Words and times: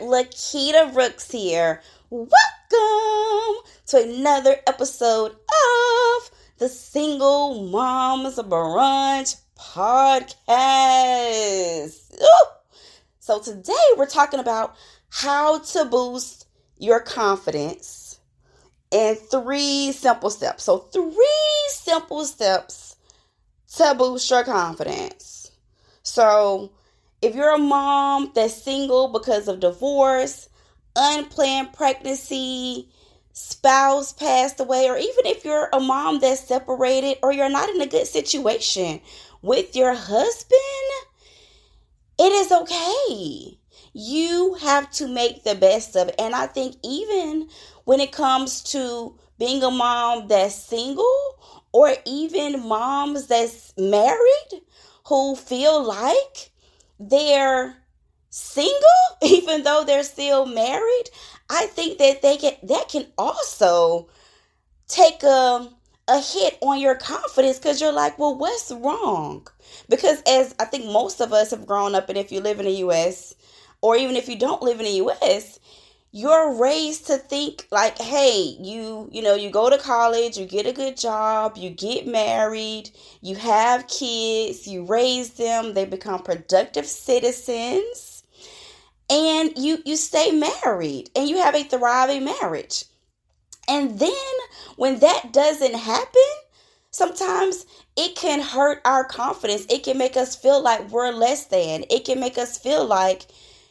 Lequita 0.00 0.92
Brooks 0.92 1.30
here. 1.30 1.82
Welcome 2.08 2.30
to 3.86 4.02
another 4.02 4.56
episode 4.66 5.32
of 5.32 6.30
the 6.58 6.68
Single 6.68 7.68
Moms 7.68 8.36
Brunch 8.36 9.36
Podcast. 9.58 10.54
Ooh. 12.22 12.46
So, 13.18 13.40
today 13.40 13.74
we're 13.98 14.06
talking 14.06 14.40
about 14.40 14.74
how 15.10 15.58
to 15.58 15.84
boost 15.84 16.46
your 16.78 17.00
confidence 17.00 18.20
in 18.90 19.16
three 19.16 19.92
simple 19.92 20.30
steps. 20.30 20.64
So, 20.64 20.78
three 20.78 21.68
simple 21.68 22.24
steps 22.24 22.96
to 23.76 23.94
boost 23.96 24.30
your 24.30 24.44
confidence. 24.44 25.50
So, 26.02 26.72
if 27.22 27.34
you're 27.34 27.54
a 27.54 27.58
mom 27.58 28.32
that's 28.34 28.62
single 28.62 29.08
because 29.08 29.48
of 29.48 29.60
divorce, 29.60 30.48
unplanned 30.96 31.72
pregnancy, 31.72 32.88
spouse 33.32 34.12
passed 34.12 34.60
away, 34.60 34.88
or 34.88 34.96
even 34.96 35.26
if 35.26 35.44
you're 35.44 35.68
a 35.72 35.80
mom 35.80 36.20
that's 36.20 36.46
separated 36.46 37.18
or 37.22 37.32
you're 37.32 37.50
not 37.50 37.68
in 37.68 37.80
a 37.80 37.86
good 37.86 38.06
situation 38.06 39.00
with 39.42 39.76
your 39.76 39.94
husband, 39.94 40.60
it 42.18 42.32
is 42.32 42.52
okay. 42.52 43.58
You 43.92 44.54
have 44.60 44.90
to 44.92 45.08
make 45.08 45.44
the 45.44 45.54
best 45.54 45.96
of 45.96 46.08
it. 46.08 46.14
And 46.18 46.34
I 46.34 46.46
think 46.46 46.76
even 46.82 47.48
when 47.84 48.00
it 48.00 48.12
comes 48.12 48.62
to 48.64 49.18
being 49.38 49.62
a 49.62 49.70
mom 49.70 50.28
that's 50.28 50.54
single 50.54 51.04
or 51.72 51.94
even 52.06 52.66
moms 52.66 53.26
that's 53.26 53.72
married 53.76 54.62
who 55.06 55.34
feel 55.34 55.82
like 55.82 56.49
they're 57.00 57.76
single 58.28 58.78
even 59.22 59.64
though 59.64 59.82
they're 59.84 60.04
still 60.04 60.46
married 60.46 61.04
i 61.48 61.66
think 61.66 61.98
that 61.98 62.22
they 62.22 62.36
can 62.36 62.52
that 62.62 62.88
can 62.88 63.06
also 63.18 64.06
take 64.86 65.22
a 65.22 65.68
a 66.08 66.20
hit 66.20 66.58
on 66.60 66.80
your 66.80 66.96
confidence 66.96 67.58
because 67.58 67.80
you're 67.80 67.92
like 67.92 68.18
well 68.18 68.36
what's 68.36 68.70
wrong? 68.72 69.46
Because 69.88 70.22
as 70.26 70.54
i 70.58 70.64
think 70.64 70.84
most 70.84 71.20
of 71.20 71.32
us 71.32 71.50
have 71.50 71.66
grown 71.66 71.94
up 71.94 72.08
and 72.08 72.18
if 72.18 72.30
you 72.30 72.40
live 72.40 72.60
in 72.60 72.66
the 72.66 72.72
us 72.72 73.34
or 73.80 73.96
even 73.96 74.16
if 74.16 74.28
you 74.28 74.38
don't 74.38 74.62
live 74.62 74.80
in 74.80 74.86
the 74.86 75.00
us 75.22 75.58
you're 76.12 76.60
raised 76.60 77.06
to 77.06 77.16
think 77.16 77.66
like 77.70 77.96
hey 77.98 78.56
you 78.60 79.08
you 79.12 79.22
know 79.22 79.34
you 79.34 79.50
go 79.50 79.70
to 79.70 79.78
college 79.78 80.36
you 80.36 80.44
get 80.44 80.66
a 80.66 80.72
good 80.72 80.96
job 80.96 81.56
you 81.56 81.70
get 81.70 82.06
married 82.06 82.90
you 83.20 83.36
have 83.36 83.86
kids 83.86 84.66
you 84.66 84.84
raise 84.84 85.30
them 85.34 85.74
they 85.74 85.84
become 85.84 86.22
productive 86.22 86.86
citizens 86.86 88.10
and 89.10 89.52
you 89.58 89.78
you 89.84 89.96
stay 89.96 90.30
married 90.30 91.10
and 91.16 91.28
you 91.28 91.38
have 91.38 91.56
a 91.56 91.64
thriving 91.64 92.24
marriage. 92.24 92.84
And 93.68 93.98
then 93.98 94.32
when 94.76 95.00
that 95.00 95.32
doesn't 95.32 95.74
happen 95.74 96.30
sometimes 96.92 97.66
it 97.96 98.16
can 98.16 98.40
hurt 98.40 98.80
our 98.84 99.04
confidence. 99.04 99.66
It 99.68 99.84
can 99.84 99.98
make 99.98 100.16
us 100.16 100.34
feel 100.34 100.60
like 100.60 100.90
we're 100.90 101.12
less 101.12 101.46
than. 101.46 101.84
It 101.90 102.04
can 102.04 102.18
make 102.18 102.38
us 102.38 102.58
feel 102.58 102.84
like 102.84 103.26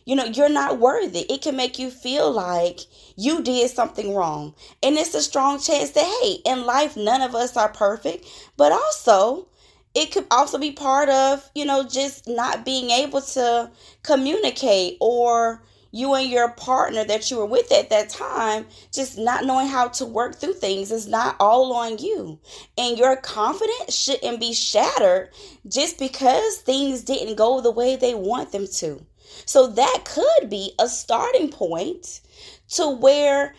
you 0.09 0.15
know, 0.15 0.25
you're 0.25 0.49
not 0.49 0.79
worthy. 0.79 1.19
It 1.31 1.43
can 1.43 1.55
make 1.55 1.77
you 1.77 1.91
feel 1.91 2.31
like 2.31 2.79
you 3.15 3.43
did 3.43 3.69
something 3.69 4.15
wrong. 4.15 4.55
And 4.81 4.97
it's 4.97 5.13
a 5.13 5.21
strong 5.21 5.59
chance 5.59 5.91
that, 5.91 6.21
hey, 6.23 6.41
in 6.51 6.65
life, 6.65 6.97
none 6.97 7.21
of 7.21 7.35
us 7.35 7.55
are 7.55 7.69
perfect. 7.69 8.25
But 8.57 8.71
also, 8.71 9.49
it 9.93 10.11
could 10.11 10.25
also 10.31 10.57
be 10.57 10.71
part 10.71 11.09
of, 11.09 11.47
you 11.53 11.63
know, 11.63 11.83
just 11.83 12.27
not 12.27 12.65
being 12.65 12.89
able 12.89 13.21
to 13.21 13.69
communicate 14.01 14.97
or 14.99 15.61
you 15.91 16.15
and 16.15 16.27
your 16.27 16.53
partner 16.53 17.05
that 17.05 17.29
you 17.29 17.37
were 17.37 17.45
with 17.45 17.71
at 17.71 17.91
that 17.91 18.09
time 18.09 18.65
just 18.91 19.15
not 19.15 19.45
knowing 19.45 19.67
how 19.67 19.89
to 19.89 20.07
work 20.07 20.33
through 20.33 20.53
things 20.53 20.89
is 20.91 21.07
not 21.07 21.35
all 21.39 21.71
on 21.71 21.99
you. 21.99 22.39
And 22.79 22.97
your 22.97 23.15
confidence 23.15 23.95
shouldn't 23.95 24.39
be 24.39 24.53
shattered 24.53 25.29
just 25.67 25.99
because 25.99 26.57
things 26.57 27.03
didn't 27.03 27.35
go 27.35 27.61
the 27.61 27.69
way 27.69 27.95
they 27.95 28.15
want 28.15 28.51
them 28.51 28.65
to. 28.77 29.05
So 29.45 29.67
that 29.67 30.03
could 30.05 30.49
be 30.49 30.73
a 30.79 30.87
starting 30.87 31.49
point 31.49 32.21
to 32.69 32.89
where 32.89 33.55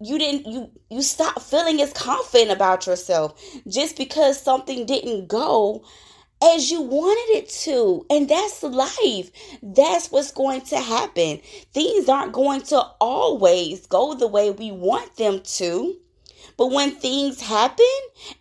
you 0.00 0.18
didn't 0.18 0.46
you 0.46 0.70
you 0.90 1.02
stop 1.02 1.40
feeling 1.40 1.80
as 1.80 1.92
confident 1.92 2.50
about 2.50 2.86
yourself 2.86 3.40
just 3.66 3.96
because 3.96 4.40
something 4.40 4.84
didn't 4.84 5.26
go 5.28 5.82
as 6.42 6.70
you 6.70 6.82
wanted 6.82 7.38
it 7.38 7.48
to. 7.48 8.04
And 8.10 8.28
that's 8.28 8.62
life. 8.62 9.30
That's 9.62 10.10
what's 10.10 10.32
going 10.32 10.62
to 10.62 10.78
happen. 10.78 11.40
Things 11.72 12.08
aren't 12.08 12.32
going 12.32 12.62
to 12.62 12.78
always 13.00 13.86
go 13.86 14.14
the 14.14 14.28
way 14.28 14.50
we 14.50 14.70
want 14.70 15.16
them 15.16 15.40
to. 15.40 15.96
But 16.56 16.68
when 16.68 16.92
things 16.92 17.40
happen 17.40 17.84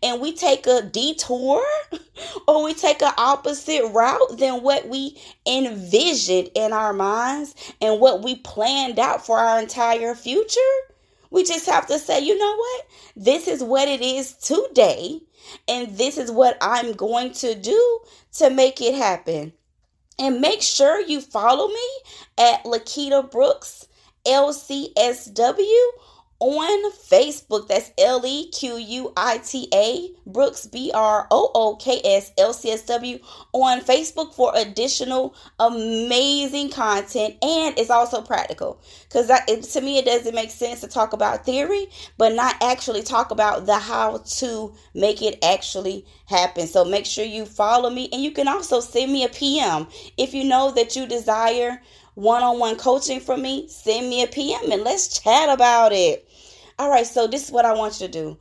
and 0.01 0.21
we 0.21 0.33
take 0.33 0.67
a 0.67 0.81
detour 0.81 1.63
or 2.47 2.63
we 2.63 2.73
take 2.73 3.01
an 3.01 3.13
opposite 3.17 3.89
route 3.93 4.37
than 4.37 4.63
what 4.63 4.87
we 4.87 5.17
envisioned 5.45 6.49
in 6.55 6.71
our 6.73 6.93
minds 6.93 7.55
and 7.81 7.99
what 7.99 8.23
we 8.23 8.35
planned 8.35 8.99
out 8.99 9.25
for 9.25 9.37
our 9.37 9.59
entire 9.59 10.15
future, 10.15 10.59
we 11.29 11.43
just 11.43 11.65
have 11.65 11.87
to 11.87 11.99
say, 11.99 12.21
you 12.21 12.37
know 12.37 12.55
what? 12.55 12.87
This 13.15 13.47
is 13.47 13.61
what 13.61 13.87
it 13.87 14.01
is 14.01 14.33
today, 14.33 15.19
and 15.67 15.97
this 15.97 16.17
is 16.17 16.31
what 16.31 16.57
I'm 16.61 16.93
going 16.93 17.33
to 17.33 17.55
do 17.55 17.99
to 18.35 18.49
make 18.49 18.81
it 18.81 18.95
happen. 18.95 19.51
And 20.17 20.39
make 20.39 20.61
sure 20.61 21.01
you 21.01 21.19
follow 21.19 21.67
me 21.67 21.89
at 22.37 22.63
Lequita 22.63 23.29
Brooks 23.29 23.85
LCSW 24.25 25.87
on 26.39 26.91
Facebook. 26.91 27.67
That's 27.67 27.91
L 27.97 28.25
E 28.25 28.49
Q 28.49 28.77
U 28.77 29.13
I 29.15 29.37
T 29.39 29.67
A 29.73 30.11
Brooks 30.25 30.67
B 30.67 30.91
R 30.93 31.27
O 31.31 31.51
O 31.55 31.75
K 31.77 32.01
S 32.03 32.31
L 32.37 32.53
C 32.53 32.71
S 32.71 32.83
W 32.85 33.19
on 33.53 33.81
Facebook 33.81 34.33
for 34.33 34.51
additional 34.55 35.35
amazing 35.59 36.69
content 36.69 37.35
and 37.41 37.77
it's 37.77 37.89
also 37.89 38.21
practical 38.21 38.81
because 39.03 39.27
to 39.73 39.81
me 39.81 39.97
it 39.97 40.05
doesn't 40.05 40.35
make 40.35 40.51
sense 40.51 40.81
to 40.81 40.87
talk 40.87 41.13
about 41.13 41.45
theory 41.45 41.87
but 42.17 42.33
not 42.33 42.55
actually 42.61 43.01
talk 43.01 43.31
about 43.31 43.65
the 43.65 43.77
how 43.77 44.17
to 44.17 44.73
make 44.93 45.21
it 45.21 45.43
actually 45.43 46.05
happen. 46.27 46.67
So 46.67 46.83
make 46.83 47.05
sure 47.05 47.25
you 47.25 47.45
follow 47.45 47.89
me 47.89 48.09
and 48.11 48.21
you 48.21 48.31
can 48.31 48.47
also 48.47 48.79
send 48.79 49.11
me 49.11 49.23
a 49.23 49.29
PM 49.29 49.87
if 50.17 50.33
you 50.33 50.43
know 50.43 50.71
that 50.71 50.95
you 50.95 51.07
desire 51.07 51.81
one 52.15 52.43
on 52.43 52.59
one 52.59 52.77
coaching 52.77 53.19
from 53.19 53.41
me, 53.41 53.67
send 53.67 54.09
me 54.09 54.23
a 54.23 54.27
PM 54.27 54.71
and 54.71 54.83
let's 54.83 55.19
chat 55.19 55.49
about 55.49 55.91
it. 55.91 56.27
All 56.79 56.89
right, 56.89 57.05
so 57.05 57.27
this 57.27 57.45
is 57.45 57.51
what 57.51 57.65
I 57.65 57.73
want 57.73 58.01
you 58.01 58.07
to 58.07 58.11
do 58.11 58.37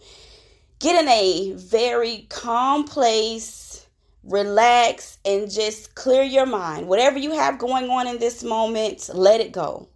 get 0.81 1.03
in 1.03 1.09
a 1.09 1.53
very 1.57 2.27
calm 2.29 2.85
place, 2.85 3.87
relax, 4.23 5.19
and 5.25 5.51
just 5.51 5.95
clear 5.95 6.23
your 6.23 6.47
mind. 6.47 6.89
Whatever 6.89 7.19
you 7.19 7.33
have 7.33 7.59
going 7.59 7.89
on 7.89 8.07
in 8.07 8.19
this 8.19 8.45
moment, 8.45 9.09
let 9.15 9.41
it 9.41 9.53
go. 9.53 9.89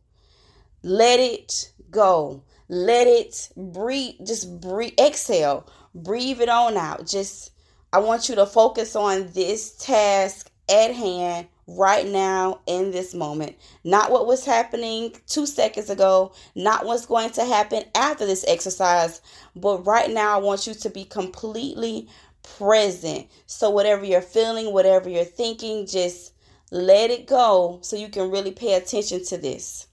Let 0.82 1.20
it 1.20 1.72
go. 1.90 2.42
Let 2.68 3.06
it 3.06 3.50
breathe, 3.56 4.14
just 4.26 4.60
breathe, 4.60 4.94
exhale, 4.98 5.68
breathe 5.94 6.40
it 6.40 6.48
on 6.48 6.76
out. 6.76 7.06
Just, 7.06 7.50
I 7.92 7.98
want 7.98 8.28
you 8.28 8.34
to 8.36 8.46
focus 8.46 8.94
on 8.94 9.30
this 9.32 9.72
task 9.76 10.47
at 10.68 10.94
hand 10.94 11.48
right 11.66 12.06
now 12.06 12.60
in 12.66 12.90
this 12.90 13.14
moment. 13.14 13.56
Not 13.84 14.10
what 14.10 14.26
was 14.26 14.44
happening 14.44 15.14
two 15.26 15.46
seconds 15.46 15.90
ago, 15.90 16.32
not 16.54 16.86
what's 16.86 17.06
going 17.06 17.30
to 17.30 17.44
happen 17.44 17.84
after 17.94 18.26
this 18.26 18.44
exercise, 18.48 19.20
but 19.54 19.86
right 19.86 20.10
now 20.10 20.34
I 20.34 20.42
want 20.42 20.66
you 20.66 20.74
to 20.74 20.90
be 20.90 21.04
completely 21.04 22.08
present. 22.42 23.28
So, 23.46 23.70
whatever 23.70 24.04
you're 24.04 24.20
feeling, 24.20 24.72
whatever 24.72 25.08
you're 25.10 25.24
thinking, 25.24 25.86
just 25.86 26.32
let 26.70 27.10
it 27.10 27.26
go 27.26 27.78
so 27.82 27.96
you 27.96 28.08
can 28.08 28.30
really 28.30 28.52
pay 28.52 28.74
attention 28.74 29.24
to 29.26 29.38
this. 29.38 29.86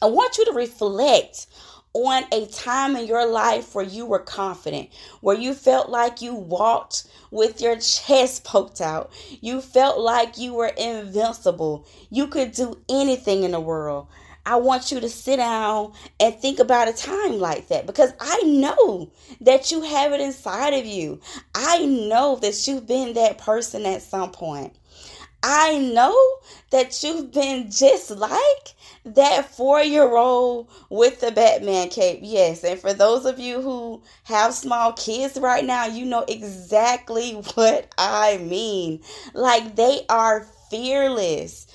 I 0.00 0.06
want 0.06 0.38
you 0.38 0.44
to 0.46 0.52
reflect 0.52 1.46
on 2.06 2.24
a 2.32 2.46
time 2.46 2.96
in 2.96 3.06
your 3.06 3.26
life 3.26 3.74
where 3.74 3.84
you 3.84 4.06
were 4.06 4.18
confident, 4.18 4.90
where 5.20 5.36
you 5.36 5.54
felt 5.54 5.88
like 5.88 6.22
you 6.22 6.34
walked 6.34 7.06
with 7.30 7.60
your 7.60 7.76
chest 7.76 8.44
poked 8.44 8.80
out. 8.80 9.12
You 9.40 9.60
felt 9.60 9.98
like 9.98 10.38
you 10.38 10.54
were 10.54 10.72
invincible. 10.76 11.86
You 12.10 12.26
could 12.28 12.52
do 12.52 12.78
anything 12.88 13.44
in 13.44 13.52
the 13.52 13.60
world. 13.60 14.06
I 14.46 14.56
want 14.56 14.90
you 14.90 15.00
to 15.00 15.10
sit 15.10 15.36
down 15.36 15.92
and 16.18 16.34
think 16.34 16.58
about 16.58 16.88
a 16.88 16.92
time 16.94 17.38
like 17.38 17.68
that 17.68 17.86
because 17.86 18.12
I 18.18 18.40
know 18.44 19.10
that 19.42 19.70
you 19.70 19.82
have 19.82 20.12
it 20.12 20.22
inside 20.22 20.72
of 20.72 20.86
you. 20.86 21.20
I 21.54 21.84
know 21.84 22.36
that 22.36 22.66
you've 22.66 22.86
been 22.86 23.12
that 23.14 23.36
person 23.36 23.84
at 23.84 24.00
some 24.00 24.30
point. 24.30 24.74
I 25.42 25.78
know 25.78 26.16
that 26.70 27.02
you've 27.02 27.32
been 27.32 27.70
just 27.70 28.10
like 28.10 28.74
that 29.04 29.48
four 29.54 29.80
year 29.80 30.16
old 30.16 30.68
with 30.90 31.20
the 31.20 31.30
Batman 31.30 31.88
cape. 31.88 32.20
Yes. 32.22 32.64
And 32.64 32.78
for 32.78 32.92
those 32.92 33.24
of 33.24 33.38
you 33.38 33.60
who 33.60 34.02
have 34.24 34.52
small 34.52 34.92
kids 34.92 35.38
right 35.38 35.64
now, 35.64 35.86
you 35.86 36.04
know 36.04 36.24
exactly 36.26 37.32
what 37.54 37.92
I 37.96 38.38
mean. 38.38 39.00
Like 39.34 39.76
they 39.76 40.04
are 40.08 40.46
fearless. 40.70 41.66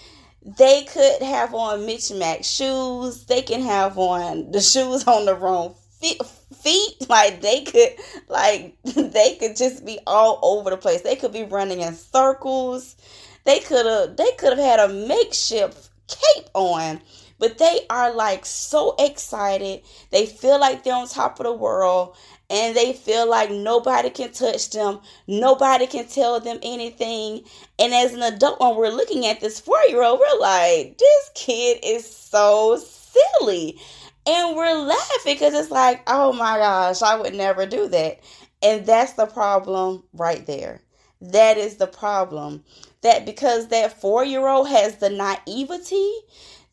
They 0.45 0.83
could 0.83 1.21
have 1.21 1.54
on 1.54 1.86
Mitch 1.86 2.12
Mac 2.12 2.44
shoes. 2.44 3.25
They 3.25 3.42
can 3.42 3.62
have 3.62 3.98
on 3.98 4.51
the 4.51 4.60
shoes 4.60 5.06
on 5.06 5.25
the 5.25 5.36
wrong 5.36 5.75
feet 6.01 6.21
feet 6.54 6.95
like 7.10 7.42
they 7.42 7.63
could 7.63 7.94
like 8.27 8.77
they 8.83 9.36
could 9.36 9.56
just 9.56 9.86
be 9.86 10.00
all 10.06 10.39
over 10.42 10.69
the 10.69 10.77
place 10.77 11.01
they 11.01 11.15
could 11.15 11.33
be 11.33 11.44
running 11.44 11.81
in 11.81 11.94
circles 11.94 12.95
they 13.45 13.59
could 13.59 13.85
have 13.85 14.15
they 14.17 14.31
could 14.37 14.57
have 14.57 14.65
had 14.65 14.79
a 14.79 14.93
makeshift 15.07 15.89
cape 16.07 16.49
on 16.53 17.01
but 17.39 17.57
they 17.57 17.81
are 17.89 18.13
like 18.13 18.45
so 18.45 18.95
excited 18.99 19.81
they 20.11 20.25
feel 20.25 20.59
like 20.59 20.83
they're 20.83 20.95
on 20.95 21.07
top 21.07 21.39
of 21.39 21.45
the 21.45 21.53
world 21.53 22.15
and 22.53 22.75
they 22.75 22.93
feel 22.93 23.27
like 23.27 23.49
nobody 23.49 24.11
can 24.11 24.31
touch 24.31 24.69
them, 24.69 24.99
nobody 25.25 25.87
can 25.87 26.05
tell 26.07 26.39
them 26.39 26.59
anything. 26.61 27.41
And 27.79 27.93
as 27.93 28.13
an 28.13 28.21
adult, 28.21 28.59
when 28.59 28.75
we're 28.75 28.89
looking 28.89 29.25
at 29.25 29.39
this 29.39 29.59
four 29.59 29.81
year 29.87 30.03
old, 30.03 30.19
we're 30.19 30.39
like, 30.39 30.99
this 30.99 31.31
kid 31.33 31.79
is 31.83 32.05
so 32.05 32.77
silly. 32.77 33.79
And 34.27 34.55
we're 34.55 34.77
laughing 34.77 35.33
because 35.33 35.55
it's 35.55 35.71
like, 35.71 36.03
oh 36.05 36.31
my 36.33 36.57
gosh, 36.59 37.01
I 37.01 37.15
would 37.15 37.33
never 37.33 37.65
do 37.65 37.87
that. 37.87 38.19
And 38.61 38.85
that's 38.85 39.13
the 39.13 39.25
problem 39.25 40.03
right 40.13 40.45
there. 40.45 40.81
That 41.23 41.57
is 41.57 41.77
the 41.77 41.87
problem. 41.87 42.65
That 43.01 43.25
because 43.25 43.69
that 43.69 43.99
four 44.01 44.25
year 44.25 44.45
old 44.45 44.67
has 44.67 44.97
the 44.97 45.09
naivety, 45.09 46.11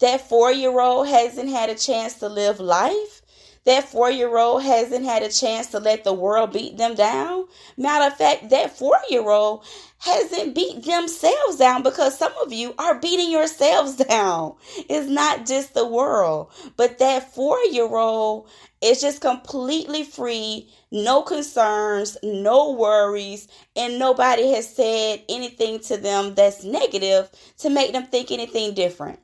that 0.00 0.29
four 0.29 0.50
year 0.50 0.81
old 0.81 1.06
hasn't 1.06 1.50
had 1.50 1.70
a 1.70 1.76
chance 1.76 2.14
to 2.14 2.29
live 2.29 2.58
life, 2.58 3.23
that 3.64 3.85
four 3.88 4.11
year 4.11 4.37
old 4.37 4.64
hasn't 4.64 5.05
had 5.05 5.23
a 5.23 5.29
chance 5.29 5.69
to 5.69 5.79
let 5.79 6.02
the 6.02 6.12
world 6.12 6.52
beat 6.52 6.76
them 6.79 6.97
down. 6.97 7.47
Matter 7.76 8.06
of 8.06 8.17
fact, 8.17 8.50
that 8.50 8.76
four 8.76 8.99
year 9.08 9.31
old 9.31 9.64
hasn't 9.99 10.56
beat 10.56 10.82
themselves 10.85 11.56
down 11.56 11.85
because 11.85 12.19
some 12.19 12.32
of 12.43 12.53
you 12.53 12.75
are 12.76 12.99
beating 12.99 13.31
yourselves 13.31 13.94
down. 14.08 14.56
It's 14.88 15.08
not 15.08 15.46
just 15.46 15.75
the 15.75 15.87
world, 15.87 16.50
but 16.76 16.99
that 16.99 17.32
four 17.32 17.58
year 17.70 17.94
old 17.94 18.49
is 18.82 19.00
just 19.00 19.21
completely 19.21 20.05
free, 20.05 20.71
no 20.91 21.23
concerns, 21.23 22.17
no 22.23 22.73
worries, 22.73 23.49
and 23.77 23.99
nobody 23.99 24.53
has 24.53 24.75
said 24.75 25.23
anything 25.29 25.81
to 25.81 25.97
them 25.97 26.35
that's 26.35 26.65
negative 26.65 27.31
to 27.59 27.71
make 27.71 27.93
them 27.93 28.06
think 28.06 28.31
anything 28.31 28.75
different. 28.75 29.19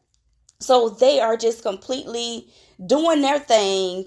So 0.61 0.91
they 0.91 1.21
are 1.21 1.37
just 1.37 1.63
completely 1.63 2.49
doing 2.87 3.23
their 3.23 3.39
thing 3.39 4.07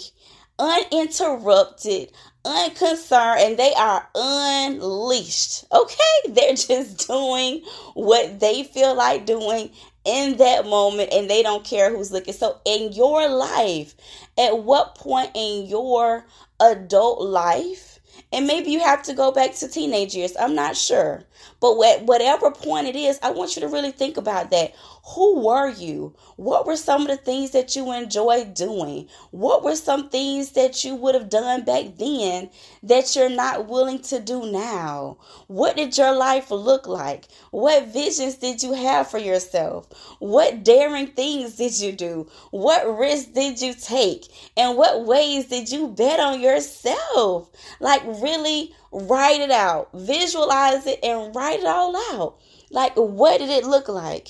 uninterrupted, 0.60 2.12
unconcerned, 2.46 3.40
and 3.40 3.58
they 3.58 3.74
are 3.74 4.08
unleashed. 4.14 5.66
Okay? 5.72 5.96
They're 6.30 6.54
just 6.54 7.08
doing 7.08 7.64
what 7.94 8.40
they 8.40 8.64
feel 8.64 8.96
like 8.96 9.26
doing 9.26 9.72
in 10.06 10.38
that 10.38 10.66
moment 10.66 11.12
and 11.12 11.30
they 11.30 11.44
don't 11.44 11.64
care 11.64 11.90
who's 11.90 12.12
looking. 12.12 12.34
So, 12.34 12.60
in 12.66 12.92
your 12.94 13.30
life, 13.30 13.96
at 14.40 14.64
what 14.64 14.96
point 14.96 15.32
in 15.36 15.66
your 15.66 16.26
adult 16.62 17.22
life, 17.22 18.00
and 18.32 18.48
maybe 18.48 18.72
you 18.72 18.80
have 18.80 19.04
to 19.04 19.14
go 19.14 19.32
back 19.32 19.54
to 19.56 19.68
teenage 19.68 20.16
years, 20.16 20.36
I'm 20.40 20.56
not 20.56 20.78
sure. 20.78 21.24
But 21.60 21.82
at 21.84 22.06
whatever 22.06 22.52
point 22.52 22.88
it 22.88 22.96
is, 22.96 23.20
I 23.22 23.32
want 23.32 23.56
you 23.56 23.62
to 23.62 23.68
really 23.68 23.92
think 23.92 24.18
about 24.18 24.52
that. 24.52 24.74
Who 25.16 25.40
were 25.46 25.70
you? 25.70 26.16
What 26.36 26.66
were 26.66 26.76
some 26.76 27.02
of 27.02 27.08
the 27.08 27.18
things 27.18 27.52
that 27.52 27.76
you 27.76 27.92
enjoyed 27.92 28.54
doing? 28.54 29.08
What 29.32 29.64
were 29.64 29.76
some 29.76 30.10
things 30.10 30.52
that 30.52 30.84
you 30.84 30.96
would 30.96 31.16
have 31.16 31.30
done 31.30 31.64
back 31.66 31.98
then 31.98 32.50
that 32.84 33.16
you're 33.16 33.30
not 33.30 33.68
willing 33.68 34.02
to 34.04 34.20
do 34.20 34.52
now? 34.52 35.18
What 35.48 35.76
did 35.76 35.98
your 35.98 36.14
life 36.14 36.52
look 36.52 36.88
like? 36.88 37.28
What 37.52 37.88
visions 37.88 38.36
did 38.36 38.62
you 38.62 38.74
have 38.74 39.10
for 39.10 39.18
yourself? 39.18 39.88
What 40.20 40.64
daring 40.64 41.08
things 41.08 41.56
did 41.56 41.80
you 41.80 41.92
do? 41.92 42.28
What 42.52 42.98
risks 42.98 43.32
did 43.32 43.62
you 43.62 43.74
take? 43.74 44.26
And 44.56 44.78
what 44.78 45.06
ways 45.06 45.48
did 45.48 45.72
you 45.72 45.88
bet 45.88 46.20
on 46.20 46.40
yourself? 46.40 47.50
Like, 47.80 48.04
really 48.06 48.74
write 48.92 49.42
it 49.42 49.52
out, 49.52 49.90
visualize 49.94 50.86
it, 50.88 51.00
and 51.04 51.36
write 51.36 51.60
it 51.60 51.66
all 51.66 51.96
out. 52.14 52.40
Like, 52.72 52.96
what 52.96 53.40
did 53.40 53.50
it 53.50 53.66
look 53.66 53.88
like? 53.88 54.30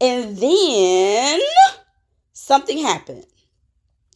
And 0.00 0.36
then 0.36 1.40
something 2.32 2.78
happened. 2.78 3.26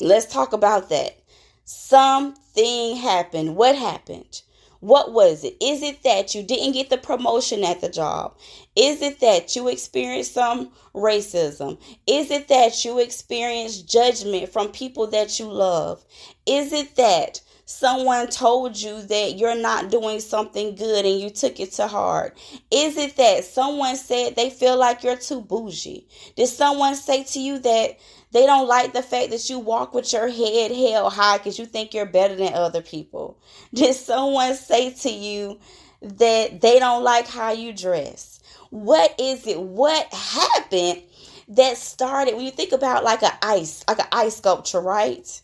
Let's 0.01 0.27
talk 0.27 0.53
about 0.53 0.89
that. 0.91 1.19
Something 1.65 2.97
happened. 2.97 3.57
What 3.57 3.77
happened? 3.77 4.43
What 4.81 5.13
was 5.13 5.45
it? 5.45 5.57
Is 5.61 5.83
it 5.83 6.03
that 6.05 6.35
you 6.35 6.43
didn't 6.43 6.73
get 6.73 6.89
the 6.89 6.97
promotion 6.97 7.65
at 7.65 7.83
the 7.83 7.91
job? 7.91 8.37
Is 8.75 9.03
it 9.03 9.21
that 9.21 9.55
you 9.55 9.69
experienced 9.69 10.33
some 10.33 10.71
racism? 10.95 11.79
Is 12.07 12.31
it 12.31 12.49
that 12.49 12.83
you 12.83 12.99
experienced 12.99 13.87
judgment 13.87 14.51
from 14.51 14.69
people 14.69 15.07
that 15.09 15.39
you 15.39 15.53
love? 15.53 16.03
Is 16.47 16.73
it 16.73 16.97
that 16.97 17.43
someone 17.71 18.27
told 18.27 18.77
you 18.77 19.01
that 19.01 19.39
you're 19.39 19.55
not 19.55 19.91
doing 19.91 20.19
something 20.19 20.75
good 20.75 21.05
and 21.05 21.21
you 21.21 21.31
took 21.31 21.61
it 21.61 21.71
to 21.71 21.87
heart? 21.87 22.37
Is 22.71 22.97
it 22.97 23.17
that 23.17 23.45
someone 23.45 23.95
said 23.95 24.35
they 24.35 24.51
feel 24.51 24.77
like 24.77 25.05
you're 25.05 25.17
too 25.17 25.41
bougie? 25.41 26.09
Did 26.35 26.49
someone 26.49 26.97
say 26.97 27.23
to 27.23 27.39
you 27.39 27.61
that 27.61 27.99
they 28.33 28.45
don't 28.45 28.67
like 28.67 28.93
the 28.93 29.03
fact 29.03 29.31
that 29.31 29.49
you 29.49 29.61
walk 29.61 29.95
with 29.95 30.13
your 30.13 30.29
head 30.29 30.73
held 30.73 31.13
high 31.13 31.39
because 31.39 31.61
you 31.61 31.67
think 31.67 31.95
you're 31.95 32.07
better 32.07 32.35
than 32.35 32.55
other 32.55 32.83
people? 32.83 33.39
Did 33.73 33.95
someone 33.95 34.57
say 34.57 34.91
to 34.91 35.09
you 35.11 35.61
that 36.03 36.61
they 36.61 36.81
don't 36.81 37.05
like 37.05 37.29
how 37.29 37.53
you 37.53 37.73
dress? 37.73 38.41
What 38.71 39.15
is 39.21 39.47
it? 39.47 39.61
What 39.61 40.13
happened 40.13 41.03
that 41.51 41.77
started 41.77 42.35
when 42.35 42.45
you 42.45 42.51
think 42.51 42.73
about 42.73 43.05
like 43.05 43.23
an 43.23 43.33
ice, 43.43 43.85
like 43.87 44.01
an 44.01 44.07
ice 44.11 44.37
sculpture, 44.37 44.81
right? 44.81 45.41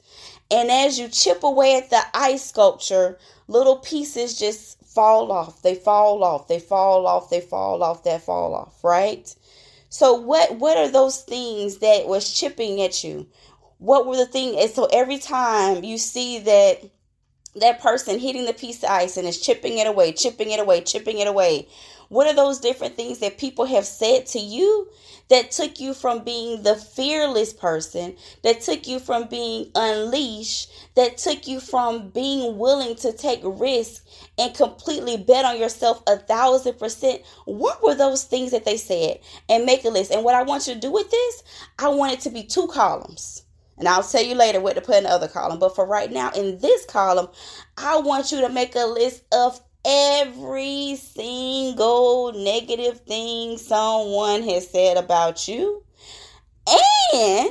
And 0.50 0.70
as 0.70 0.98
you 0.98 1.08
chip 1.08 1.42
away 1.42 1.76
at 1.76 1.90
the 1.90 2.02
ice 2.14 2.44
sculpture, 2.44 3.18
little 3.48 3.76
pieces 3.76 4.38
just 4.38 4.82
fall 4.84 5.32
off. 5.32 5.62
They 5.62 5.74
fall 5.74 6.22
off. 6.22 6.48
They 6.48 6.60
fall 6.60 7.06
off. 7.06 7.30
They 7.30 7.40
fall 7.40 7.82
off. 7.82 8.04
They 8.04 8.18
fall 8.18 8.54
off, 8.54 8.82
right? 8.84 9.34
So 9.88 10.14
what 10.14 10.56
what 10.56 10.76
are 10.76 10.90
those 10.90 11.22
things 11.22 11.78
that 11.78 12.06
was 12.06 12.32
chipping 12.32 12.80
at 12.82 13.02
you? 13.02 13.26
What 13.78 14.06
were 14.06 14.16
the 14.16 14.26
things? 14.26 14.56
And 14.58 14.70
so 14.70 14.86
every 14.86 15.18
time 15.18 15.84
you 15.84 15.98
see 15.98 16.38
that 16.40 16.82
that 17.56 17.80
person 17.80 18.18
hitting 18.18 18.44
the 18.44 18.52
piece 18.52 18.82
of 18.82 18.90
ice 18.90 19.16
and 19.16 19.26
is 19.26 19.40
chipping 19.40 19.78
it 19.78 19.86
away, 19.86 20.12
chipping 20.12 20.50
it 20.50 20.60
away, 20.60 20.80
chipping 20.82 21.18
it 21.18 21.26
away. 21.26 21.68
What 22.08 22.26
are 22.28 22.34
those 22.34 22.60
different 22.60 22.94
things 22.94 23.18
that 23.18 23.38
people 23.38 23.64
have 23.64 23.84
said 23.84 24.26
to 24.26 24.38
you 24.38 24.88
that 25.28 25.50
took 25.50 25.80
you 25.80 25.92
from 25.92 26.22
being 26.22 26.62
the 26.62 26.76
fearless 26.76 27.52
person, 27.52 28.16
that 28.42 28.60
took 28.60 28.86
you 28.86 29.00
from 29.00 29.26
being 29.26 29.72
unleashed, 29.74 30.70
that 30.94 31.18
took 31.18 31.48
you 31.48 31.58
from 31.58 32.10
being 32.10 32.58
willing 32.58 32.94
to 32.96 33.12
take 33.12 33.40
risk 33.42 34.06
and 34.38 34.54
completely 34.54 35.16
bet 35.16 35.44
on 35.44 35.58
yourself 35.58 36.02
a 36.06 36.16
thousand 36.16 36.78
percent? 36.78 37.22
What 37.44 37.82
were 37.82 37.96
those 37.96 38.22
things 38.22 38.52
that 38.52 38.64
they 38.64 38.76
said? 38.76 39.18
And 39.48 39.64
make 39.64 39.84
a 39.84 39.88
list. 39.88 40.12
And 40.12 40.22
what 40.22 40.36
I 40.36 40.42
want 40.42 40.68
you 40.68 40.74
to 40.74 40.80
do 40.80 40.92
with 40.92 41.10
this, 41.10 41.42
I 41.78 41.88
want 41.88 42.12
it 42.12 42.20
to 42.20 42.30
be 42.30 42.44
two 42.44 42.68
columns. 42.68 43.42
And 43.78 43.88
I'll 43.88 44.02
tell 44.02 44.22
you 44.22 44.34
later 44.34 44.60
what 44.60 44.74
to 44.76 44.80
put 44.80 44.96
in 44.96 45.02
the 45.04 45.10
other 45.10 45.28
column. 45.28 45.58
But 45.58 45.74
for 45.74 45.86
right 45.86 46.10
now, 46.10 46.30
in 46.30 46.58
this 46.58 46.84
column, 46.86 47.28
I 47.76 47.98
want 47.98 48.32
you 48.32 48.40
to 48.40 48.48
make 48.48 48.74
a 48.74 48.86
list 48.86 49.22
of 49.32 49.60
every 49.84 50.96
single 50.96 52.32
negative 52.32 53.00
thing 53.00 53.58
someone 53.58 54.42
has 54.42 54.68
said 54.68 54.96
about 54.96 55.46
you 55.46 55.84
and 57.14 57.50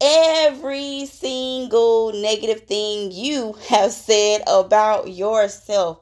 every 0.00 1.06
single 1.06 2.12
negative 2.12 2.62
thing 2.62 3.10
you 3.10 3.54
have 3.68 3.90
said 3.90 4.42
about 4.46 5.10
yourself. 5.10 6.00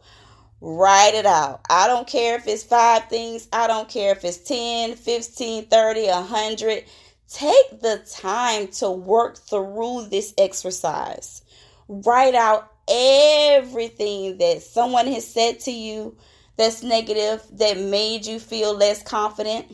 Write 0.60 1.14
it 1.14 1.26
out. 1.26 1.60
I 1.70 1.86
don't 1.86 2.06
care 2.06 2.36
if 2.36 2.46
it's 2.46 2.62
five 2.62 3.08
things, 3.08 3.48
I 3.52 3.66
don't 3.66 3.88
care 3.88 4.12
if 4.12 4.24
it's 4.24 4.38
10, 4.38 4.94
15, 4.94 5.66
30, 5.66 6.06
100. 6.06 6.84
Take 7.32 7.80
the 7.80 8.04
time 8.10 8.68
to 8.68 8.90
work 8.90 9.38
through 9.38 10.08
this 10.10 10.34
exercise. 10.36 11.42
Write 11.88 12.34
out 12.34 12.70
everything 12.88 14.36
that 14.38 14.62
someone 14.62 15.06
has 15.06 15.26
said 15.26 15.60
to 15.60 15.70
you 15.70 16.16
that's 16.56 16.82
negative, 16.82 17.42
that 17.52 17.78
made 17.78 18.26
you 18.26 18.38
feel 18.38 18.74
less 18.74 19.02
confident. 19.02 19.66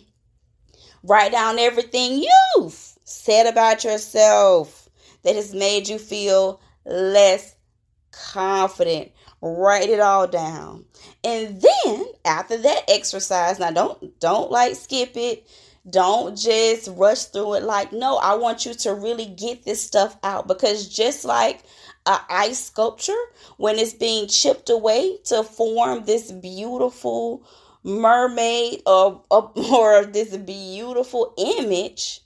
Write 1.03 1.33
down 1.33 1.59
everything 1.59 2.23
you've 2.23 2.97
said 3.05 3.47
about 3.47 3.83
yourself 3.83 4.88
that 5.23 5.35
has 5.35 5.53
made 5.53 5.88
you 5.88 5.99
feel 5.99 6.61
less 6.85 7.57
confident. 8.12 9.11
Write 9.41 9.88
it 9.88 10.00
all 10.00 10.27
down. 10.27 10.85
And 11.25 11.61
then 11.61 12.07
after 12.25 12.57
that 12.57 12.85
exercise, 12.88 13.59
now 13.59 13.71
don't 13.71 14.21
don't 14.21 14.50
like 14.50 14.77
skip 14.77 15.17
it. 15.17 15.49
Don't 15.88 16.37
just 16.37 16.88
rush 16.95 17.25
through 17.25 17.54
it 17.54 17.62
like 17.62 17.92
no, 17.92 18.16
I 18.16 18.35
want 18.35 18.66
you 18.66 18.75
to 18.75 18.95
really 18.95 19.26
get 19.26 19.64
this 19.64 19.80
stuff 19.80 20.16
out 20.23 20.47
because 20.47 20.88
just 20.88 21.25
like 21.25 21.62
a 22.07 22.18
ice 22.30 22.64
sculpture 22.64 23.12
when 23.59 23.78
it's 23.78 23.92
being 23.92 24.28
chipped 24.28 24.71
away 24.71 25.18
to 25.25 25.42
form 25.42 26.04
this 26.04 26.33
beautiful 26.33 27.42
mermaid 27.85 28.83
or, 28.87 29.23
or, 29.30 30.04
this 30.07 30.37
beautiful 30.37 31.35
image, 31.37 32.21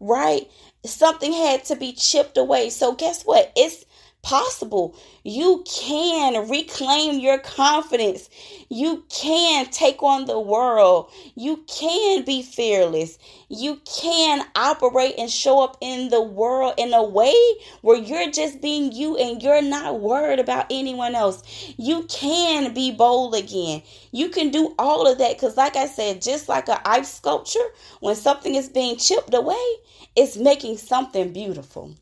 right? 0.00 0.50
Something 0.84 1.32
had 1.32 1.64
to 1.66 1.76
be 1.76 1.92
chipped 1.92 2.36
away. 2.36 2.70
So 2.70 2.94
guess 2.94 3.24
what? 3.24 3.52
It's 3.56 3.83
possible. 4.24 4.96
You 5.22 5.62
can 5.66 6.48
reclaim 6.48 7.20
your 7.20 7.38
confidence. 7.38 8.28
You 8.68 9.04
can 9.08 9.66
take 9.66 10.02
on 10.02 10.24
the 10.24 10.40
world. 10.40 11.12
You 11.36 11.62
can 11.68 12.24
be 12.24 12.42
fearless. 12.42 13.18
You 13.48 13.80
can 13.84 14.44
operate 14.56 15.14
and 15.18 15.30
show 15.30 15.62
up 15.62 15.76
in 15.80 16.08
the 16.08 16.22
world 16.22 16.74
in 16.78 16.92
a 16.92 17.04
way 17.04 17.34
where 17.82 17.98
you're 17.98 18.30
just 18.30 18.60
being 18.60 18.90
you 18.90 19.16
and 19.16 19.42
you're 19.42 19.62
not 19.62 20.00
worried 20.00 20.38
about 20.38 20.66
anyone 20.70 21.14
else. 21.14 21.42
You 21.76 22.04
can 22.04 22.74
be 22.74 22.90
bold 22.90 23.34
again. 23.34 23.82
You 24.10 24.30
can 24.30 24.50
do 24.50 24.74
all 24.78 25.06
of 25.06 25.18
that 25.18 25.34
because, 25.34 25.56
like 25.56 25.76
I 25.76 25.86
said, 25.86 26.22
just 26.22 26.48
like 26.48 26.68
an 26.68 26.78
ice 26.84 27.14
sculpture, 27.14 27.68
when 28.00 28.16
something 28.16 28.54
is 28.54 28.68
being 28.68 28.96
chipped 28.96 29.34
away, 29.34 29.64
it's 30.16 30.36
making 30.36 30.78
something 30.78 31.32
beautiful. 31.32 31.94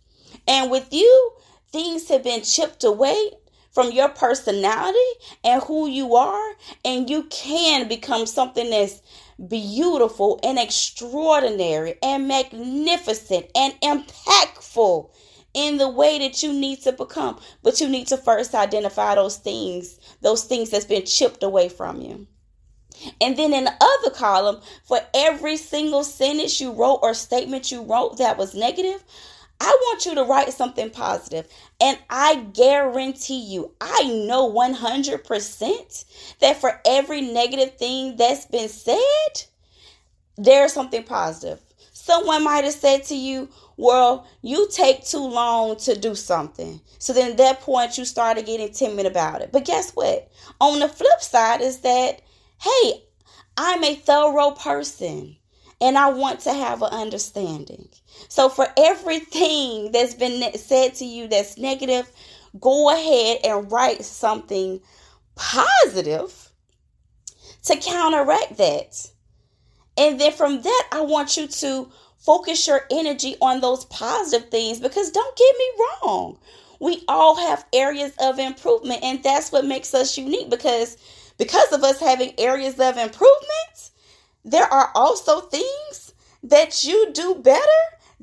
And 0.46 0.70
with 0.70 0.92
you, 0.92 1.32
things 1.72 2.08
have 2.08 2.22
been 2.22 2.42
chipped 2.42 2.84
away 2.84 3.30
from 3.72 3.90
your 3.90 4.10
personality 4.10 4.98
and 5.42 5.62
who 5.62 5.88
you 5.88 6.14
are, 6.14 6.52
and 6.84 7.08
you 7.08 7.24
can 7.24 7.88
become 7.88 8.26
something 8.26 8.70
that's 8.70 9.00
beautiful 9.48 10.38
and 10.42 10.58
extraordinary 10.58 11.94
and 12.02 12.28
magnificent 12.28 13.46
and 13.54 13.72
impactful 13.80 15.10
in 15.54 15.78
the 15.78 15.88
way 15.88 16.18
that 16.18 16.42
you 16.42 16.52
need 16.52 16.80
to 16.82 16.92
become. 16.92 17.38
But 17.62 17.80
you 17.80 17.88
need 17.88 18.06
to 18.08 18.16
first 18.16 18.54
identify 18.54 19.14
those 19.14 19.36
things, 19.36 19.98
those 20.20 20.44
things 20.44 20.70
that's 20.70 20.84
been 20.84 21.06
chipped 21.06 21.42
away 21.42 21.68
from 21.68 22.00
you. 22.00 22.26
And 23.20 23.36
then 23.36 23.52
in 23.52 23.64
the 23.64 23.74
other 23.80 24.14
column, 24.14 24.60
for 24.84 25.00
every 25.14 25.56
single 25.56 26.04
sentence 26.04 26.60
you 26.60 26.72
wrote 26.72 27.00
or 27.02 27.14
statement 27.14 27.72
you 27.72 27.82
wrote 27.82 28.18
that 28.18 28.38
was 28.38 28.54
negative, 28.54 29.02
I 29.62 29.78
want 29.80 30.04
you 30.04 30.16
to 30.16 30.24
write 30.24 30.52
something 30.52 30.90
positive. 30.90 31.46
And 31.80 31.96
I 32.10 32.46
guarantee 32.52 33.38
you, 33.38 33.70
I 33.80 34.08
know 34.26 34.52
100% 34.52 36.04
that 36.40 36.60
for 36.60 36.80
every 36.84 37.20
negative 37.20 37.76
thing 37.76 38.16
that's 38.16 38.44
been 38.46 38.68
said, 38.68 39.44
there's 40.36 40.72
something 40.72 41.04
positive. 41.04 41.60
Someone 41.92 42.42
might 42.42 42.64
have 42.64 42.74
said 42.74 43.04
to 43.04 43.14
you, 43.14 43.50
Well, 43.76 44.26
you 44.42 44.68
take 44.68 45.04
too 45.04 45.24
long 45.24 45.76
to 45.76 45.96
do 45.96 46.16
something. 46.16 46.80
So 46.98 47.12
then 47.12 47.30
at 47.30 47.36
that 47.36 47.60
point, 47.60 47.96
you 47.96 48.04
started 48.04 48.46
getting 48.46 48.72
timid 48.72 49.06
about 49.06 49.42
it. 49.42 49.52
But 49.52 49.64
guess 49.64 49.92
what? 49.92 50.28
On 50.60 50.80
the 50.80 50.88
flip 50.88 51.20
side 51.20 51.60
is 51.60 51.78
that, 51.80 52.20
hey, 52.60 53.04
I'm 53.56 53.84
a 53.84 53.94
thorough 53.94 54.50
person 54.50 55.36
and 55.80 55.96
I 55.96 56.10
want 56.10 56.40
to 56.40 56.52
have 56.52 56.82
an 56.82 56.90
understanding. 56.92 57.88
So, 58.28 58.48
for 58.48 58.68
everything 58.76 59.92
that's 59.92 60.14
been 60.14 60.52
said 60.58 60.94
to 60.96 61.04
you 61.04 61.28
that's 61.28 61.58
negative, 61.58 62.10
go 62.60 62.90
ahead 62.90 63.38
and 63.44 63.70
write 63.70 64.04
something 64.04 64.80
positive 65.34 66.50
to 67.64 67.76
counteract 67.76 68.56
that. 68.58 69.10
And 69.96 70.20
then 70.20 70.32
from 70.32 70.62
that, 70.62 70.88
I 70.92 71.02
want 71.02 71.36
you 71.36 71.46
to 71.46 71.90
focus 72.18 72.66
your 72.66 72.82
energy 72.90 73.36
on 73.40 73.60
those 73.60 73.84
positive 73.86 74.50
things 74.50 74.80
because 74.80 75.10
don't 75.10 75.36
get 75.36 75.56
me 75.58 75.70
wrong. 75.80 76.38
We 76.80 77.04
all 77.06 77.36
have 77.36 77.64
areas 77.72 78.12
of 78.20 78.38
improvement, 78.38 79.02
and 79.02 79.22
that's 79.22 79.52
what 79.52 79.64
makes 79.64 79.94
us 79.94 80.18
unique 80.18 80.50
because 80.50 80.96
because 81.38 81.72
of 81.72 81.84
us 81.84 82.00
having 82.00 82.34
areas 82.38 82.74
of 82.78 82.96
improvement, 82.96 83.90
there 84.44 84.66
are 84.66 84.90
also 84.94 85.40
things 85.40 86.12
that 86.42 86.82
you 86.82 87.12
do 87.12 87.36
better 87.36 87.60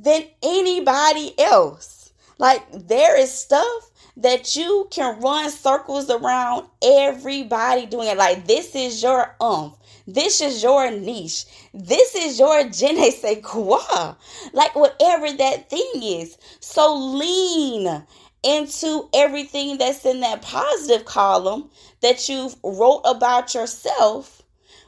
than 0.01 0.24
anybody 0.41 1.38
else. 1.38 2.12
Like 2.38 2.63
there 2.72 3.20
is 3.20 3.32
stuff 3.32 3.91
that 4.15 4.56
you 4.56 4.88
can 4.91 5.20
run 5.20 5.50
circles 5.50 6.10
around 6.10 6.68
everybody 6.84 7.86
doing 7.86 8.08
it. 8.08 8.18
Like 8.18 8.48
this 8.48 8.75
is 8.75 9.03
your 9.03 9.36
umph. 9.41 9.75
This 10.08 10.41
is 10.41 10.63
your 10.63 10.89
niche. 10.89 11.46
This 11.74 12.15
is 12.15 12.39
your 12.39 12.63
je 12.70 12.94
ne 12.94 13.12
sais 13.12 13.39
quoi. 13.44 14.15
Like 14.53 14.75
whatever 14.75 15.32
that 15.32 15.70
thing 15.70 15.91
is. 16.01 16.38
So 16.60 16.96
lean 16.96 18.03
into 18.41 19.10
everything 19.13 19.77
that's 19.77 20.06
in 20.06 20.22
that 20.22 20.41
positive 20.41 21.06
column 21.06 21.70
that 22.01 22.29
you've 22.29 22.56
wrote 22.63 23.01
about 23.03 23.53
yourself 23.53 24.38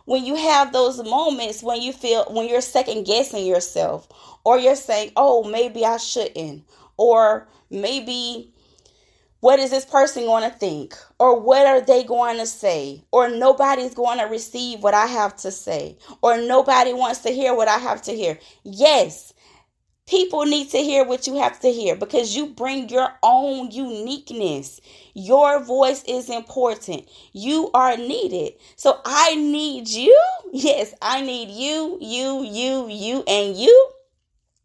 when 0.05 0.25
you 0.25 0.35
have 0.35 0.73
those 0.73 1.03
moments 1.03 1.63
when 1.63 1.81
you 1.81 1.93
feel 1.93 2.25
when 2.31 2.47
you're 2.47 2.61
second 2.61 3.05
guessing 3.05 3.45
yourself 3.45 4.07
or 4.43 4.57
you're 4.57 4.75
saying 4.75 5.11
oh 5.15 5.43
maybe 5.43 5.85
i 5.85 5.97
shouldn't 5.97 6.63
or 6.97 7.47
maybe 7.69 8.51
what 9.39 9.59
is 9.59 9.71
this 9.71 9.85
person 9.85 10.25
going 10.25 10.47
to 10.47 10.55
think? 10.55 10.95
or 11.17 11.39
what 11.39 11.65
are 11.65 11.81
they 11.81 12.03
going 12.03 12.37
to 12.37 12.45
say? 12.45 13.03
or 13.11 13.27
nobody's 13.27 13.95
going 13.95 14.19
to 14.19 14.25
receive 14.25 14.83
what 14.83 14.93
i 14.93 15.05
have 15.05 15.35
to 15.35 15.51
say 15.51 15.97
or 16.21 16.37
nobody 16.37 16.93
wants 16.93 17.19
to 17.19 17.29
hear 17.29 17.55
what 17.55 17.67
i 17.67 17.77
have 17.77 18.01
to 18.01 18.11
hear. 18.11 18.37
Yes 18.63 19.33
People 20.11 20.43
need 20.43 20.69
to 20.71 20.77
hear 20.79 21.05
what 21.05 21.25
you 21.25 21.37
have 21.37 21.61
to 21.61 21.69
hear 21.71 21.95
because 21.95 22.35
you 22.35 22.47
bring 22.47 22.89
your 22.89 23.13
own 23.23 23.71
uniqueness. 23.71 24.81
Your 25.13 25.63
voice 25.63 26.03
is 26.03 26.29
important. 26.29 27.07
You 27.31 27.71
are 27.73 27.95
needed. 27.95 28.55
So 28.75 28.99
I 29.05 29.35
need 29.35 29.87
you. 29.87 30.13
Yes, 30.53 30.93
I 31.01 31.21
need 31.21 31.47
you, 31.47 31.97
you, 32.01 32.43
you, 32.43 32.89
you, 32.89 33.23
and 33.25 33.55
you 33.55 33.89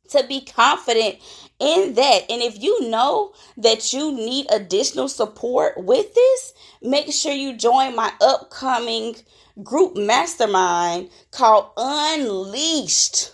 to 0.08 0.26
be 0.26 0.40
confident 0.40 1.20
in 1.60 1.94
that. 1.94 2.22
And 2.28 2.42
if 2.42 2.60
you 2.60 2.90
know 2.90 3.32
that 3.56 3.92
you 3.92 4.10
need 4.10 4.46
additional 4.50 5.08
support 5.08 5.74
with 5.76 6.12
this, 6.12 6.54
make 6.82 7.12
sure 7.12 7.30
you 7.30 7.56
join 7.56 7.94
my 7.94 8.12
upcoming 8.20 9.14
group 9.62 9.96
mastermind 9.96 11.08
called 11.30 11.70
Unleashed. 11.76 13.32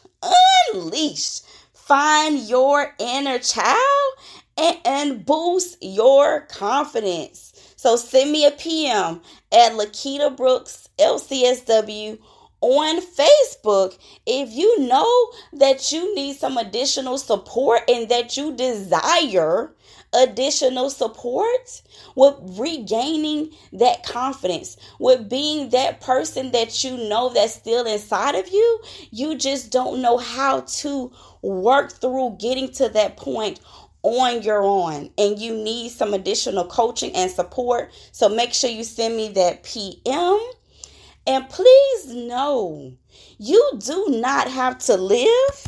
Unleashed 0.74 1.46
find 1.92 2.48
your 2.48 2.94
inner 2.98 3.38
child 3.38 4.14
and, 4.56 4.78
and 4.86 5.26
boost 5.26 5.76
your 5.82 6.40
confidence. 6.46 7.74
So 7.76 7.96
send 7.96 8.32
me 8.32 8.46
a 8.46 8.50
PM 8.50 9.20
at 9.52 9.72
Lequita 9.72 10.34
Brooks 10.34 10.88
LCSW 10.98 12.18
on 12.62 13.02
Facebook 13.02 13.98
if 14.24 14.48
you 14.52 14.88
know 14.88 15.32
that 15.52 15.92
you 15.92 16.14
need 16.14 16.36
some 16.36 16.56
additional 16.56 17.18
support 17.18 17.82
and 17.86 18.08
that 18.08 18.38
you 18.38 18.56
desire 18.56 19.74
additional 20.12 20.90
support 20.90 21.82
with 22.14 22.34
regaining 22.58 23.50
that 23.72 24.04
confidence, 24.04 24.76
with 24.98 25.28
being 25.28 25.70
that 25.70 26.00
person 26.00 26.52
that 26.52 26.84
you 26.84 26.96
know 27.08 27.32
that's 27.32 27.54
still 27.54 27.86
inside 27.86 28.34
of 28.34 28.48
you. 28.48 28.80
You 29.10 29.36
just 29.36 29.70
don't 29.70 30.02
know 30.02 30.18
how 30.18 30.60
to 30.60 31.12
work 31.42 31.92
through 31.92 32.36
getting 32.40 32.70
to 32.72 32.88
that 32.90 33.16
point 33.16 33.60
on 34.02 34.42
your 34.42 34.62
own 34.62 35.10
and 35.16 35.38
you 35.38 35.54
need 35.54 35.90
some 35.90 36.12
additional 36.12 36.66
coaching 36.66 37.14
and 37.14 37.30
support. 37.30 37.92
So 38.10 38.28
make 38.28 38.52
sure 38.52 38.70
you 38.70 38.84
send 38.84 39.16
me 39.16 39.28
that 39.30 39.62
PM. 39.62 40.38
And 41.24 41.48
please 41.48 42.12
know 42.12 42.94
you 43.38 43.70
do 43.78 44.06
not 44.08 44.48
have 44.48 44.78
to 44.80 44.96
live 44.96 45.66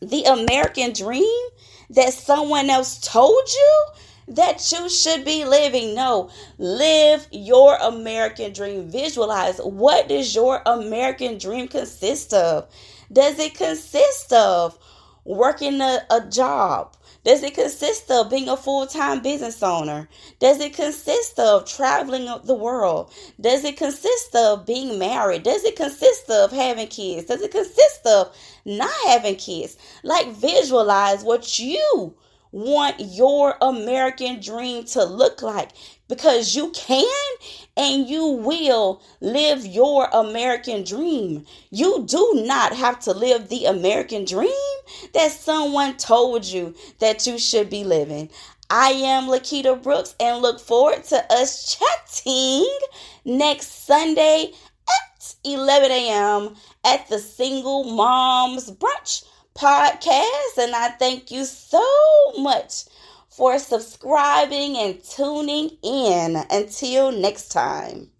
the 0.00 0.22
American 0.24 0.92
dream 0.92 1.48
that 1.90 2.14
someone 2.14 2.70
else 2.70 2.98
told 2.98 3.42
you 3.48 3.86
that 4.28 4.72
you 4.72 4.88
should 4.88 5.24
be 5.24 5.44
living. 5.44 5.94
No, 5.94 6.30
live 6.58 7.26
your 7.32 7.76
American 7.76 8.52
dream. 8.52 8.90
Visualize 8.90 9.58
what 9.58 10.08
does 10.08 10.34
your 10.34 10.62
American 10.66 11.38
dream 11.38 11.68
consist 11.68 12.32
of? 12.32 12.68
Does 13.12 13.38
it 13.38 13.54
consist 13.54 14.32
of 14.32 14.78
working 15.24 15.80
a, 15.80 16.00
a 16.10 16.26
job, 16.28 16.96
Does 17.22 17.42
it 17.42 17.54
consist 17.54 18.10
of 18.10 18.30
being 18.30 18.48
a 18.48 18.56
full 18.56 18.86
time 18.86 19.20
business 19.20 19.62
owner? 19.62 20.08
Does 20.38 20.58
it 20.60 20.72
consist 20.74 21.38
of 21.38 21.66
traveling 21.66 22.28
the 22.44 22.54
world? 22.54 23.12
Does 23.40 23.64
it 23.64 23.76
consist 23.76 24.34
of 24.34 24.64
being 24.64 24.98
married? 24.98 25.42
Does 25.42 25.64
it 25.64 25.76
consist 25.76 26.30
of 26.30 26.50
having 26.50 26.88
kids? 26.88 27.26
Does 27.26 27.42
it 27.42 27.50
consist 27.50 28.06
of 28.06 28.34
not 28.64 28.90
having 29.06 29.36
kids? 29.36 29.76
Like, 30.02 30.28
visualize 30.32 31.22
what 31.22 31.58
you 31.58 32.14
want 32.52 32.96
your 32.98 33.56
American 33.60 34.40
dream 34.40 34.84
to 34.84 35.04
look 35.04 35.42
like 35.42 35.70
because 36.08 36.56
you 36.56 36.70
can 36.70 37.06
and 37.76 38.08
you 38.08 38.26
will 38.26 39.00
live 39.20 39.64
your 39.64 40.08
American 40.12 40.84
dream. 40.84 41.46
You 41.70 42.04
do 42.06 42.42
not 42.44 42.74
have 42.74 42.98
to 43.00 43.12
live 43.12 43.48
the 43.48 43.66
American 43.66 44.24
dream 44.24 44.50
that 45.14 45.30
someone 45.30 45.96
told 45.96 46.44
you 46.44 46.74
that 46.98 47.26
you 47.26 47.38
should 47.38 47.70
be 47.70 47.84
living. 47.84 48.30
I 48.68 48.90
am 48.90 49.24
Lequita 49.24 49.82
Brooks 49.82 50.14
and 50.20 50.42
look 50.42 50.60
forward 50.60 51.04
to 51.04 51.32
us 51.32 51.76
chatting 51.76 52.68
next 53.24 53.86
Sunday 53.86 54.52
at 54.88 55.34
11 55.44 55.90
a.m. 55.90 56.54
at 56.84 57.08
the 57.08 57.18
Single 57.18 57.84
Moms 57.84 58.70
Brunch 58.70 59.24
podcast. 59.60 60.58
And 60.58 60.74
I 60.74 60.88
thank 60.98 61.30
you 61.30 61.44
so 61.44 61.84
much 62.38 62.84
for 63.28 63.58
subscribing 63.58 64.76
and 64.78 65.02
tuning 65.04 65.70
in. 65.82 66.36
Until 66.50 67.12
next 67.12 67.48
time. 67.48 68.10